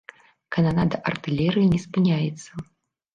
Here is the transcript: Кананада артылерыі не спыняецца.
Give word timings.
Кананада 0.55 0.99
артылерыі 1.11 1.67
не 1.73 1.79
спыняецца. 1.83 2.51